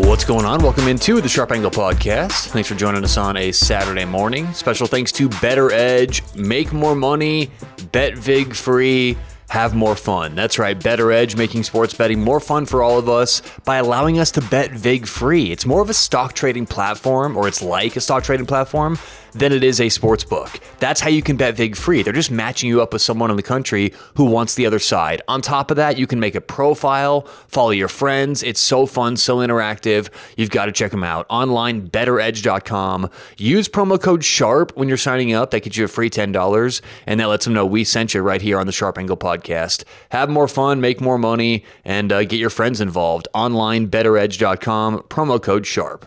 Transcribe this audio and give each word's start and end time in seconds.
What's 0.00 0.26
going 0.26 0.44
on? 0.44 0.62
Welcome 0.62 0.88
into 0.88 1.22
the 1.22 1.28
Sharp 1.28 1.52
Angle 1.52 1.70
Podcast. 1.70 2.48
Thanks 2.48 2.68
for 2.68 2.74
joining 2.74 3.02
us 3.02 3.16
on 3.16 3.38
a 3.38 3.50
Saturday 3.50 4.04
morning. 4.04 4.52
Special 4.52 4.86
thanks 4.86 5.10
to 5.12 5.26
BettorEdge. 5.30 6.36
Make 6.36 6.70
more 6.70 6.94
money, 6.94 7.50
bet 7.92 8.14
VIG 8.14 8.54
free 8.54 9.16
have 9.48 9.74
more 9.74 9.96
fun. 9.96 10.34
That's 10.34 10.58
right, 10.58 10.78
BettorEdge 10.78 11.38
making 11.38 11.62
sports 11.62 11.94
betting 11.94 12.20
more 12.20 12.40
fun 12.40 12.66
for 12.66 12.82
all 12.82 12.98
of 12.98 13.08
us 13.08 13.40
by 13.64 13.76
allowing 13.76 14.18
us 14.18 14.30
to 14.32 14.42
bet 14.42 14.70
VIG 14.72 15.06
free. 15.06 15.50
It's 15.50 15.64
more 15.64 15.80
of 15.80 15.88
a 15.88 15.94
stock 15.94 16.34
trading 16.34 16.66
platform, 16.66 17.34
or 17.34 17.48
it's 17.48 17.62
like 17.62 17.96
a 17.96 18.00
stock 18.00 18.22
trading 18.22 18.46
platform 18.46 18.98
than 19.38 19.52
it 19.52 19.62
is 19.62 19.80
a 19.80 19.88
sports 19.88 20.24
book. 20.24 20.60
That's 20.78 21.00
how 21.00 21.10
you 21.10 21.22
can 21.22 21.36
bet 21.36 21.56
VIG 21.56 21.76
free. 21.76 22.02
They're 22.02 22.12
just 22.12 22.30
matching 22.30 22.68
you 22.68 22.80
up 22.80 22.92
with 22.92 23.02
someone 23.02 23.30
in 23.30 23.36
the 23.36 23.42
country 23.42 23.92
who 24.14 24.24
wants 24.24 24.54
the 24.54 24.66
other 24.66 24.78
side. 24.78 25.22
On 25.28 25.42
top 25.42 25.70
of 25.70 25.76
that, 25.76 25.98
you 25.98 26.06
can 26.06 26.20
make 26.20 26.34
a 26.34 26.40
profile, 26.40 27.22
follow 27.48 27.70
your 27.70 27.88
friends. 27.88 28.42
It's 28.42 28.60
so 28.60 28.86
fun, 28.86 29.16
so 29.16 29.38
interactive. 29.38 30.08
You've 30.36 30.50
got 30.50 30.66
to 30.66 30.72
check 30.72 30.90
them 30.90 31.04
out. 31.04 31.26
Online, 31.28 31.88
bettoredge.com. 31.88 33.10
Use 33.36 33.68
promo 33.68 34.00
code 34.00 34.22
SHARP 34.22 34.76
when 34.76 34.88
you're 34.88 34.96
signing 34.96 35.32
up. 35.32 35.50
That 35.50 35.62
gets 35.62 35.76
you 35.76 35.84
a 35.84 35.88
free 35.88 36.10
$10, 36.10 36.80
and 37.06 37.20
that 37.20 37.26
lets 37.26 37.44
them 37.44 37.54
know 37.54 37.66
we 37.66 37.84
sent 37.84 38.14
you 38.14 38.22
right 38.22 38.40
here 38.40 38.58
on 38.58 38.66
the 38.66 38.72
Sharp 38.72 38.98
Angle 38.98 39.16
podcast. 39.16 39.84
Have 40.10 40.30
more 40.30 40.48
fun, 40.48 40.80
make 40.80 41.00
more 41.00 41.18
money, 41.18 41.64
and 41.84 42.12
uh, 42.12 42.24
get 42.24 42.38
your 42.38 42.50
friends 42.50 42.80
involved. 42.80 43.28
Online, 43.34 43.88
bettoredge.com, 43.88 45.00
promo 45.02 45.42
code 45.42 45.64
SHARP. 45.64 46.04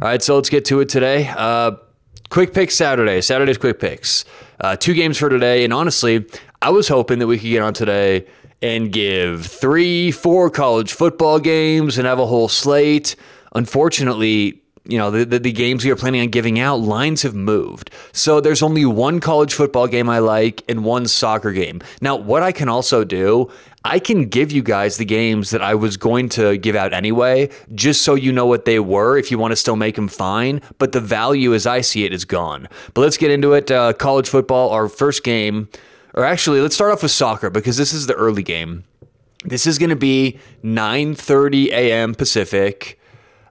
All 0.00 0.08
right, 0.08 0.22
so 0.22 0.34
let's 0.34 0.50
get 0.50 0.64
to 0.66 0.80
it 0.80 0.88
today. 0.88 1.28
Uh, 1.36 1.72
Quick 2.32 2.54
picks 2.54 2.74
Saturday. 2.74 3.20
Saturday's 3.20 3.58
quick 3.58 3.78
picks. 3.78 4.24
Uh, 4.58 4.74
two 4.74 4.94
games 4.94 5.18
for 5.18 5.28
today. 5.28 5.64
And 5.64 5.72
honestly, 5.74 6.24
I 6.62 6.70
was 6.70 6.88
hoping 6.88 7.18
that 7.18 7.26
we 7.26 7.36
could 7.36 7.50
get 7.50 7.60
on 7.60 7.74
today 7.74 8.24
and 8.62 8.90
give 8.90 9.44
three, 9.44 10.10
four 10.10 10.48
college 10.48 10.94
football 10.94 11.38
games 11.38 11.98
and 11.98 12.06
have 12.06 12.18
a 12.18 12.24
whole 12.24 12.48
slate. 12.48 13.16
Unfortunately, 13.54 14.61
you 14.84 14.98
know, 14.98 15.10
the, 15.10 15.24
the, 15.24 15.38
the, 15.38 15.52
games 15.52 15.84
we 15.84 15.90
are 15.90 15.96
planning 15.96 16.20
on 16.22 16.28
giving 16.28 16.58
out, 16.58 16.80
lines 16.80 17.22
have 17.22 17.34
moved. 17.34 17.90
So 18.12 18.40
there's 18.40 18.62
only 18.62 18.84
one 18.84 19.20
college 19.20 19.54
football 19.54 19.86
game 19.86 20.08
I 20.08 20.18
like 20.18 20.64
and 20.68 20.84
one 20.84 21.06
soccer 21.06 21.52
game. 21.52 21.82
Now, 22.00 22.16
what 22.16 22.42
I 22.42 22.50
can 22.50 22.68
also 22.68 23.04
do 23.04 23.48
I 23.84 23.98
can 23.98 24.26
give 24.26 24.52
you 24.52 24.62
guys 24.62 24.96
the 24.96 25.04
games 25.04 25.50
that 25.50 25.60
I 25.60 25.74
was 25.74 25.96
going 25.96 26.28
to 26.30 26.56
give 26.56 26.76
out 26.76 26.92
anyway, 26.92 27.50
just 27.74 28.02
so 28.02 28.14
you 28.14 28.32
know 28.32 28.46
what 28.46 28.64
they 28.64 28.78
were 28.78 29.18
if 29.18 29.30
you 29.30 29.38
want 29.38 29.52
to 29.52 29.56
still 29.56 29.74
make 29.74 29.96
them 29.96 30.06
fine. 30.08 30.60
But 30.78 30.92
the 30.92 31.00
value 31.00 31.52
as 31.52 31.66
I 31.66 31.80
see 31.80 32.04
it 32.04 32.12
is 32.12 32.24
gone. 32.24 32.68
But 32.94 33.00
let's 33.00 33.16
get 33.16 33.32
into 33.32 33.54
it. 33.54 33.70
Uh, 33.70 33.92
college 33.92 34.28
football, 34.28 34.70
our 34.70 34.88
first 34.88 35.24
game, 35.24 35.68
or 36.14 36.24
actually, 36.24 36.60
let's 36.60 36.76
start 36.76 36.92
off 36.92 37.02
with 37.02 37.10
soccer 37.10 37.50
because 37.50 37.76
this 37.76 37.92
is 37.92 38.06
the 38.06 38.14
early 38.14 38.44
game. 38.44 38.84
This 39.44 39.66
is 39.66 39.78
going 39.78 39.90
to 39.90 39.96
be 39.96 40.38
9:30 40.62 41.70
a.m. 41.70 42.14
Pacific, 42.14 43.00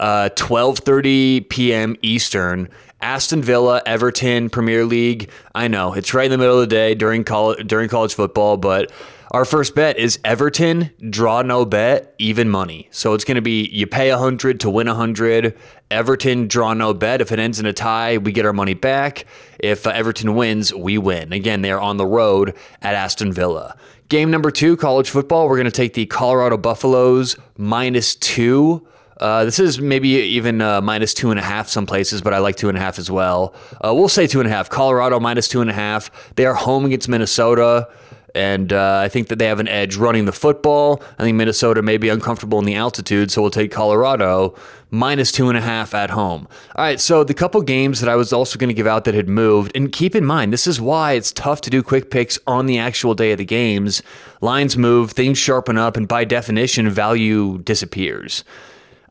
uh, 0.00 0.30
12:30 0.34 1.48
p.m. 1.48 1.96
Eastern. 2.02 2.68
Aston 3.02 3.42
Villa, 3.42 3.82
Everton, 3.84 4.48
Premier 4.48 4.84
League. 4.84 5.30
I 5.54 5.68
know 5.68 5.92
it's 5.92 6.14
right 6.14 6.24
in 6.24 6.30
the 6.30 6.38
middle 6.38 6.54
of 6.54 6.62
the 6.62 6.74
day 6.74 6.94
during 6.94 7.24
college 7.24 7.66
during 7.66 7.88
college 7.88 8.14
football, 8.14 8.56
but 8.56 8.90
our 9.32 9.44
first 9.44 9.74
bet 9.74 9.98
is 9.98 10.18
Everton, 10.24 10.90
draw 11.10 11.42
no 11.42 11.64
bet, 11.64 12.14
even 12.18 12.48
money. 12.48 12.88
So 12.90 13.12
it's 13.12 13.24
going 13.24 13.34
to 13.34 13.42
be 13.42 13.66
you 13.66 13.86
pay 13.86 14.10
a 14.10 14.16
100 14.16 14.60
to 14.60 14.70
win 14.70 14.88
a 14.88 14.92
100. 14.92 15.56
Everton, 15.90 16.48
draw 16.48 16.74
no 16.74 16.94
bet. 16.94 17.20
If 17.20 17.32
it 17.32 17.38
ends 17.38 17.60
in 17.60 17.66
a 17.66 17.72
tie, 17.72 18.18
we 18.18 18.32
get 18.32 18.46
our 18.46 18.52
money 18.52 18.74
back. 18.74 19.26
If 19.58 19.86
uh, 19.86 19.90
Everton 19.90 20.34
wins, 20.36 20.72
we 20.72 20.96
win. 20.96 21.32
Again, 21.32 21.62
they're 21.62 21.80
on 21.80 21.96
the 21.96 22.06
road 22.06 22.54
at 22.82 22.94
Aston 22.94 23.32
Villa. 23.32 23.76
Game 24.08 24.30
number 24.30 24.50
two, 24.50 24.76
college 24.76 25.10
football. 25.10 25.48
We're 25.48 25.56
going 25.56 25.66
to 25.66 25.70
take 25.70 25.94
the 25.94 26.06
Colorado 26.06 26.56
Buffaloes 26.56 27.36
minus 27.56 28.14
two. 28.14 28.86
Uh, 29.18 29.44
this 29.44 29.58
is 29.58 29.80
maybe 29.80 30.08
even 30.08 30.60
uh, 30.60 30.80
minus 30.80 31.14
two 31.14 31.30
and 31.30 31.38
a 31.38 31.42
half 31.42 31.68
some 31.68 31.86
places, 31.86 32.22
but 32.22 32.34
I 32.34 32.38
like 32.38 32.56
two 32.56 32.68
and 32.68 32.76
a 32.76 32.80
half 32.80 32.98
as 32.98 33.10
well. 33.10 33.54
Uh, 33.84 33.94
we'll 33.94 34.08
say 34.08 34.26
two 34.26 34.40
and 34.40 34.48
a 34.48 34.52
half. 34.52 34.68
Colorado 34.68 35.18
minus 35.20 35.48
two 35.48 35.60
and 35.60 35.70
a 35.70 35.74
half. 35.74 36.10
They 36.36 36.46
are 36.46 36.54
home 36.54 36.84
against 36.84 37.08
Minnesota 37.08 37.88
and 38.36 38.70
uh, 38.70 39.00
I 39.02 39.08
think 39.08 39.28
that 39.28 39.38
they 39.38 39.46
have 39.46 39.60
an 39.60 39.68
edge 39.68 39.96
running 39.96 40.26
the 40.26 40.32
football. 40.32 41.02
I 41.18 41.22
think 41.22 41.36
Minnesota 41.36 41.80
may 41.80 41.96
be 41.96 42.10
uncomfortable 42.10 42.58
in 42.58 42.66
the 42.66 42.74
altitude, 42.74 43.30
so 43.30 43.40
we'll 43.40 43.50
take 43.50 43.72
Colorado 43.72 44.54
minus 44.90 45.32
two 45.32 45.48
and 45.48 45.56
a 45.56 45.62
half 45.62 45.94
at 45.94 46.10
home. 46.10 46.46
All 46.76 46.84
right, 46.84 47.00
so 47.00 47.24
the 47.24 47.32
couple 47.32 47.62
games 47.62 48.00
that 48.00 48.10
I 48.10 48.14
was 48.14 48.34
also 48.34 48.58
going 48.58 48.68
to 48.68 48.74
give 48.74 48.86
out 48.86 49.04
that 49.04 49.14
had 49.14 49.26
moved, 49.26 49.72
and 49.74 49.90
keep 49.90 50.14
in 50.14 50.26
mind, 50.26 50.52
this 50.52 50.66
is 50.66 50.78
why 50.78 51.12
it's 51.12 51.32
tough 51.32 51.62
to 51.62 51.70
do 51.70 51.82
quick 51.82 52.10
picks 52.10 52.38
on 52.46 52.66
the 52.66 52.76
actual 52.76 53.14
day 53.14 53.32
of 53.32 53.38
the 53.38 53.46
games. 53.46 54.02
Lines 54.42 54.76
move, 54.76 55.12
things 55.12 55.38
sharpen 55.38 55.78
up, 55.78 55.96
and 55.96 56.06
by 56.06 56.26
definition, 56.26 56.90
value 56.90 57.56
disappears. 57.58 58.44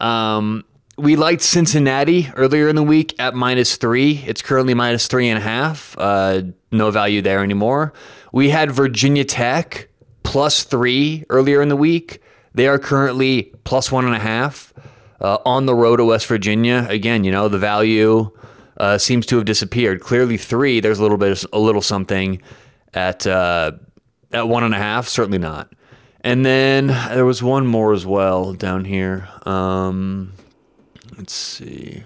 Um, 0.00 0.64
we 0.96 1.16
liked 1.16 1.42
Cincinnati 1.42 2.30
earlier 2.36 2.68
in 2.68 2.76
the 2.76 2.82
week 2.82 3.14
at 3.18 3.34
minus 3.34 3.76
three. 3.76 4.22
It's 4.26 4.42
currently 4.42 4.74
minus 4.74 5.08
three 5.08 5.28
and 5.28 5.38
a 5.38 5.42
half. 5.42 5.96
Uh, 5.98 6.42
no 6.70 6.90
value 6.90 7.20
there 7.20 7.42
anymore. 7.42 7.92
We 8.32 8.50
had 8.50 8.70
Virginia 8.70 9.24
Tech 9.24 9.88
plus 10.22 10.62
three 10.62 11.24
earlier 11.30 11.62
in 11.62 11.68
the 11.68 11.76
week. 11.76 12.22
They 12.54 12.68
are 12.68 12.78
currently 12.78 13.52
plus 13.64 13.90
one 13.90 14.04
and 14.04 14.14
a 14.14 14.20
half 14.20 14.72
uh, 15.20 15.38
on 15.44 15.66
the 15.66 15.74
road 15.74 15.96
to 15.96 16.04
West 16.04 16.26
Virginia. 16.26 16.86
Again, 16.88 17.24
you 17.24 17.32
know 17.32 17.48
the 17.48 17.58
value 17.58 18.30
uh, 18.76 18.98
seems 18.98 19.26
to 19.26 19.36
have 19.36 19.44
disappeared. 19.44 20.00
Clearly, 20.00 20.36
three. 20.36 20.80
There's 20.80 20.98
a 20.98 21.02
little 21.02 21.18
bit, 21.18 21.44
a 21.52 21.58
little 21.58 21.82
something 21.82 22.40
at 22.92 23.26
uh, 23.26 23.72
at 24.32 24.48
one 24.48 24.62
and 24.62 24.74
a 24.74 24.78
half. 24.78 25.08
Certainly 25.08 25.38
not. 25.38 25.72
And 26.24 26.44
then 26.44 26.86
there 26.86 27.26
was 27.26 27.42
one 27.42 27.66
more 27.66 27.92
as 27.92 28.06
well 28.06 28.54
down 28.54 28.86
here. 28.86 29.28
Um, 29.44 30.32
let's 31.18 31.34
see. 31.34 32.02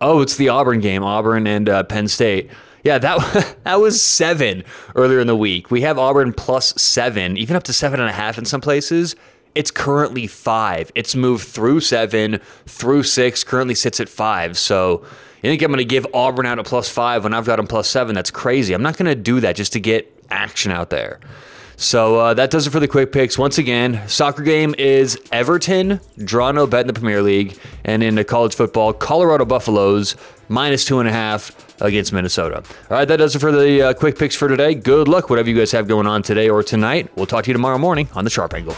Oh, 0.00 0.22
it's 0.22 0.36
the 0.36 0.48
Auburn 0.48 0.78
game. 0.78 1.02
Auburn 1.02 1.48
and 1.48 1.68
uh, 1.68 1.82
Penn 1.82 2.06
State. 2.06 2.48
Yeah, 2.84 2.98
that 2.98 3.56
that 3.64 3.80
was 3.80 4.00
seven 4.00 4.62
earlier 4.94 5.18
in 5.18 5.26
the 5.26 5.36
week. 5.36 5.70
We 5.70 5.80
have 5.80 5.98
Auburn 5.98 6.32
plus 6.32 6.80
seven, 6.80 7.36
even 7.36 7.56
up 7.56 7.64
to 7.64 7.72
seven 7.72 7.98
and 7.98 8.08
a 8.08 8.12
half 8.12 8.38
in 8.38 8.44
some 8.44 8.60
places. 8.60 9.16
It's 9.56 9.72
currently 9.72 10.28
five. 10.28 10.92
It's 10.94 11.16
moved 11.16 11.48
through 11.48 11.80
seven, 11.80 12.40
through 12.66 13.02
six, 13.02 13.42
currently 13.42 13.74
sits 13.74 13.98
at 13.98 14.08
five. 14.08 14.56
So 14.56 15.04
you 15.42 15.50
think 15.50 15.60
I'm 15.60 15.72
going 15.72 15.78
to 15.78 15.84
give 15.84 16.06
Auburn 16.14 16.46
out 16.46 16.60
at 16.60 16.66
plus 16.66 16.88
five 16.88 17.24
when 17.24 17.34
I've 17.34 17.46
got 17.46 17.56
them 17.56 17.66
plus 17.66 17.88
seven? 17.88 18.14
That's 18.14 18.30
crazy. 18.30 18.72
I'm 18.74 18.82
not 18.82 18.96
going 18.96 19.06
to 19.06 19.20
do 19.20 19.40
that 19.40 19.56
just 19.56 19.72
to 19.72 19.80
get 19.80 20.24
action 20.30 20.70
out 20.70 20.90
there. 20.90 21.18
So 21.82 22.16
uh, 22.16 22.34
that 22.34 22.52
does 22.52 22.68
it 22.68 22.70
for 22.70 22.78
the 22.78 22.86
quick 22.86 23.10
picks. 23.10 23.36
Once 23.36 23.58
again, 23.58 24.06
soccer 24.08 24.44
game 24.44 24.72
is 24.78 25.18
Everton, 25.32 26.00
draw 26.16 26.52
no 26.52 26.64
bet 26.64 26.82
in 26.82 26.86
the 26.86 26.92
Premier 26.92 27.22
League, 27.22 27.58
and 27.84 28.04
in 28.04 28.14
the 28.14 28.24
college 28.24 28.54
football, 28.54 28.92
Colorado 28.92 29.44
Buffaloes 29.44 30.14
minus 30.48 30.84
two 30.84 31.00
and 31.00 31.08
a 31.08 31.12
half 31.12 31.50
against 31.82 32.12
Minnesota. 32.12 32.58
All 32.88 32.96
right, 32.96 33.08
that 33.08 33.16
does 33.16 33.34
it 33.34 33.40
for 33.40 33.50
the 33.50 33.82
uh, 33.82 33.94
quick 33.94 34.16
picks 34.16 34.36
for 34.36 34.46
today. 34.46 34.74
Good 34.74 35.08
luck, 35.08 35.28
whatever 35.28 35.50
you 35.50 35.58
guys 35.58 35.72
have 35.72 35.88
going 35.88 36.06
on 36.06 36.22
today 36.22 36.48
or 36.48 36.62
tonight. 36.62 37.10
We'll 37.16 37.26
talk 37.26 37.44
to 37.44 37.50
you 37.50 37.54
tomorrow 37.54 37.78
morning 37.78 38.08
on 38.14 38.22
the 38.22 38.30
Sharp 38.30 38.54
Angle. 38.54 38.76